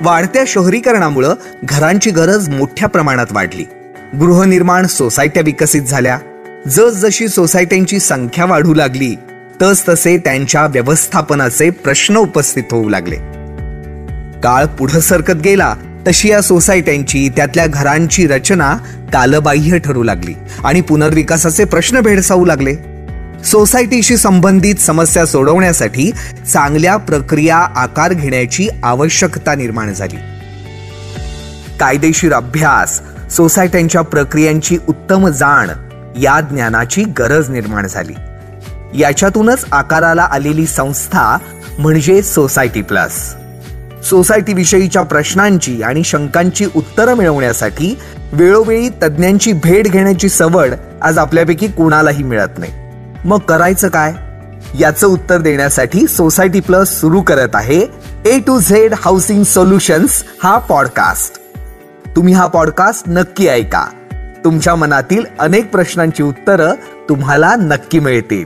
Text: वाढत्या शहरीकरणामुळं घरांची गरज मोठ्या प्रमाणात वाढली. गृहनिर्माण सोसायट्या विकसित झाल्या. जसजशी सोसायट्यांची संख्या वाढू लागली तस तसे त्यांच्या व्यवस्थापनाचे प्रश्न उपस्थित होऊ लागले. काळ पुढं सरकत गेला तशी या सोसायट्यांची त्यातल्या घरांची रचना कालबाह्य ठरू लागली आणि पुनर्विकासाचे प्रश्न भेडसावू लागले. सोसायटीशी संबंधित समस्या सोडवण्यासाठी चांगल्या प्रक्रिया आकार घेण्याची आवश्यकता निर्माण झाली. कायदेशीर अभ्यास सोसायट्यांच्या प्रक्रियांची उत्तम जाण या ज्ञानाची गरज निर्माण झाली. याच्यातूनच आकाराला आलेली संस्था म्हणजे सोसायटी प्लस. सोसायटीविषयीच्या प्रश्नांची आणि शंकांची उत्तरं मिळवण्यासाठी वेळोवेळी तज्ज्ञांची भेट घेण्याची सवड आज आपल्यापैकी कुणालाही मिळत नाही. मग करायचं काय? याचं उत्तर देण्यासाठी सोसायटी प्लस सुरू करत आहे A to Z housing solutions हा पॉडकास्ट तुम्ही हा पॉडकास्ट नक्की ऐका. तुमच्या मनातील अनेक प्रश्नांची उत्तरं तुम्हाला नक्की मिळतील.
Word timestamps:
वाढत्या 0.00 0.44
शहरीकरणामुळं 0.46 1.34
घरांची 1.64 2.10
गरज 2.10 2.48
मोठ्या 2.48 2.88
प्रमाणात 2.88 3.26
वाढली. 3.30 3.64
गृहनिर्माण 4.20 4.86
सोसायट्या 4.86 5.42
विकसित 5.42 5.82
झाल्या. 5.82 6.18
जसजशी 6.68 7.28
सोसायट्यांची 7.28 7.98
संख्या 7.98 8.44
वाढू 8.44 8.74
लागली 8.74 9.14
तस 9.62 9.88
तसे 9.88 10.18
त्यांच्या 10.18 10.66
व्यवस्थापनाचे 10.66 11.70
प्रश्न 11.70 12.16
उपस्थित 12.16 12.62
होऊ 12.70 12.88
लागले. 12.88 13.16
काळ 14.40 14.64
पुढं 14.64 15.00
सरकत 15.00 15.42
गेला 15.44 15.74
तशी 16.08 16.30
या 16.30 16.40
सोसायट्यांची 16.40 17.28
त्यातल्या 17.28 17.66
घरांची 17.66 18.26
रचना 18.26 18.76
कालबाह्य 19.12 19.78
ठरू 19.78 20.02
लागली 20.02 20.34
आणि 20.64 20.80
पुनर्विकासाचे 20.80 21.64
प्रश्न 21.64 22.00
भेडसावू 22.00 22.44
लागले. 22.44 22.93
सोसायटीशी 23.44 24.16
संबंधित 24.16 24.74
समस्या 24.74 25.26
सोडवण्यासाठी 25.26 26.12
चांगल्या 26.52 26.96
प्रक्रिया 26.96 27.56
आकार 27.56 28.12
घेण्याची 28.12 28.68
आवश्यकता 28.82 29.54
निर्माण 29.54 29.92
झाली. 29.92 30.16
कायदेशीर 31.80 32.32
अभ्यास 32.32 33.00
सोसायट्यांच्या 33.30 34.00
प्रक्रियांची 34.00 34.78
उत्तम 34.88 35.28
जाण 35.28 35.70
या 36.22 36.40
ज्ञानाची 36.40 37.04
गरज 37.04 37.50
निर्माण 37.50 37.86
झाली. 37.86 38.12
याच्यातूनच 39.00 39.64
आकाराला 39.72 40.22
आलेली 40.22 40.66
संस्था 40.66 41.38
म्हणजे 41.78 42.22
सोसायटी 42.22 42.82
प्लस. 42.82 43.34
सोसायटीविषयीच्या 44.04 45.02
प्रश्नांची 45.02 45.82
आणि 45.82 46.04
शंकांची 46.04 46.66
उत्तरं 46.74 47.14
मिळवण्यासाठी 47.14 47.98
वेळोवेळी 48.32 48.88
तज्ज्ञांची 48.88 49.52
भेट 49.52 49.88
घेण्याची 49.88 50.28
सवड 50.28 50.70
आज 51.02 51.18
आपल्यापैकी 51.18 51.66
कुणालाही 51.66 52.22
मिळत 52.22 52.58
नाही. 52.58 52.72
मग 53.24 53.38
करायचं 53.38 53.88
काय? 53.88 54.12
याचं 54.78 55.06
उत्तर 55.06 55.40
देण्यासाठी 55.40 56.06
सोसायटी 56.06 56.60
प्लस 56.60 57.00
सुरू 57.00 57.20
करत 57.22 57.54
आहे 57.54 57.86
A 58.26 58.38
to 58.38 58.60
Z 58.60 58.94
housing 58.94 59.42
solutions 59.44 60.24
हा 60.42 60.58
पॉडकास्ट 60.58 61.40
तुम्ही 62.16 62.34
हा 62.34 62.46
पॉडकास्ट 62.46 63.08
नक्की 63.08 63.48
ऐका. 63.48 63.84
तुमच्या 64.44 64.74
मनातील 64.74 65.24
अनेक 65.38 65.70
प्रश्नांची 65.70 66.22
उत्तरं 66.22 66.74
तुम्हाला 67.08 67.54
नक्की 67.56 67.98
मिळतील. 67.98 68.44